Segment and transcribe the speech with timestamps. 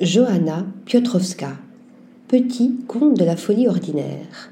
[0.00, 1.52] Johanna Piotrowska.
[2.26, 4.50] Petit conte de la folie ordinaire.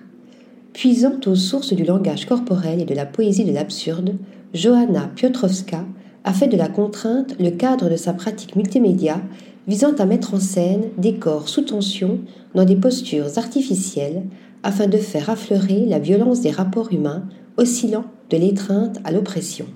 [0.73, 4.15] Puisant aux sources du langage corporel et de la poésie de l'absurde,
[4.55, 5.85] Johanna Piotrowska
[6.23, 9.21] a fait de la contrainte le cadre de sa pratique multimédia
[9.67, 12.21] visant à mettre en scène des corps sous tension
[12.55, 14.23] dans des postures artificielles
[14.63, 17.25] afin de faire affleurer la violence des rapports humains
[17.57, 19.67] oscillant de l'étreinte à l'oppression.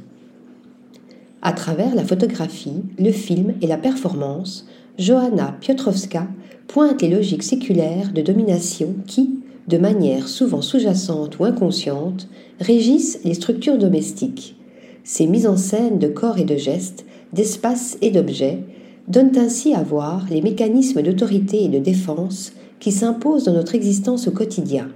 [1.42, 4.68] À travers la photographie, le film et la performance,
[4.98, 6.26] Johanna Piotrowska
[6.68, 12.28] pointe les logiques séculaires de domination qui, de manière souvent sous-jacente ou inconsciente,
[12.60, 14.56] régissent les structures domestiques.
[15.04, 17.04] Ces mises en scène de corps et de gestes,
[17.34, 18.60] d'espace et d'objets
[19.06, 24.26] donnent ainsi à voir les mécanismes d'autorité et de défense qui s'imposent dans notre existence
[24.28, 24.88] au quotidien.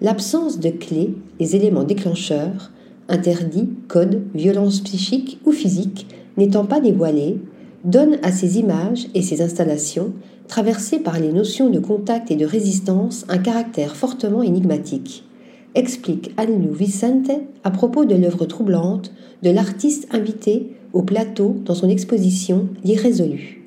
[0.00, 2.70] L'absence de clés, les éléments déclencheurs,
[3.08, 6.06] interdits, codes, violences psychiques ou physiques,
[6.36, 7.38] n'étant pas dévoilés,
[7.84, 10.12] donne à ces images et ces installations,
[10.48, 15.24] traversées par les notions de contact et de résistance, un caractère fortement énigmatique,
[15.74, 17.30] explique Anne-Lou Vicente
[17.64, 19.12] à propos de l'œuvre troublante
[19.42, 23.62] de l'artiste invité au plateau dans son exposition L'Irrésolu.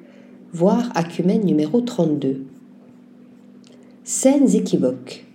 [0.54, 2.42] Voir Acumène numéro 32.
[4.04, 5.26] Scènes équivoques.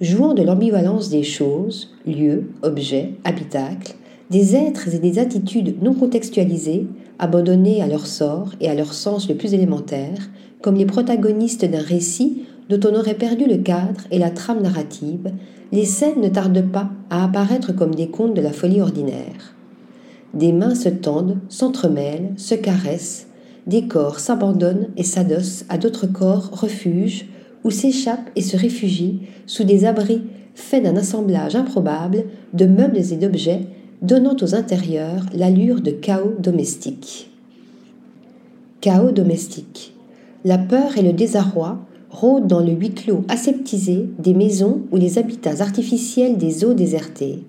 [0.00, 3.94] Jouant de l'ambivalence des choses, lieux, objets, habitacles,
[4.30, 6.86] des êtres et des attitudes non contextualisés,
[7.18, 10.30] abandonnés à leur sort et à leur sens le plus élémentaire,
[10.62, 15.30] comme les protagonistes d'un récit dont on aurait perdu le cadre et la trame narrative,
[15.72, 19.54] les scènes ne tardent pas à apparaître comme des contes de la folie ordinaire.
[20.32, 23.26] Des mains se tendent, s'entremêlent, se caressent,
[23.66, 27.26] des corps s'abandonnent et s'adossent à d'autres corps refuges
[27.64, 30.22] ou s'échappent et se réfugient sous des abris
[30.54, 33.62] faits d'un assemblage improbable de meubles et d'objets
[34.02, 37.30] donnant aux intérieurs l'allure de chaos domestique.
[38.80, 39.94] Chaos domestique.
[40.44, 41.78] La peur et le désarroi
[42.10, 47.42] rôdent dans le huis clos aseptisé des maisons ou les habitats artificiels des eaux désertées.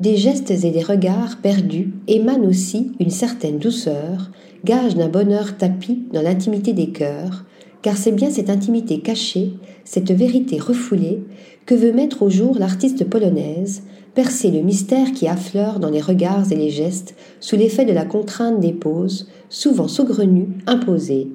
[0.00, 4.30] Des gestes et des regards perdus émanent aussi une certaine douceur,
[4.64, 7.44] gage d'un bonheur tapi dans l'intimité des cœurs,
[7.82, 9.52] car c'est bien cette intimité cachée,
[9.84, 11.20] cette vérité refoulée,
[11.66, 13.82] que veut mettre au jour l'artiste polonaise,
[14.14, 18.04] percer le mystère qui affleure dans les regards et les gestes sous l'effet de la
[18.04, 21.28] contrainte des poses, souvent saugrenues, imposées.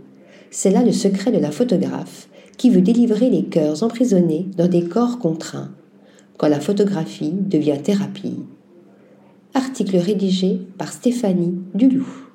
[0.51, 4.83] C'est là le secret de la photographe, qui veut délivrer les cœurs emprisonnés dans des
[4.83, 5.71] corps contraints,
[6.37, 8.39] quand la photographie devient thérapie.
[9.53, 12.26] Article rédigé par Stéphanie Dulou.